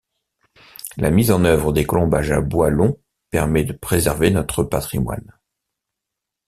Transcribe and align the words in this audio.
La 0.97 1.11
mise 1.11 1.29
en 1.29 1.45
œuvre 1.45 1.71
des 1.71 1.85
colombages 1.85 2.31
à 2.31 2.41
bois 2.41 2.71
longs 2.71 2.97
permet 3.29 3.63
de 3.65 3.73
préserver 3.73 4.31
notre 4.31 4.63
patrimoine. 4.63 5.37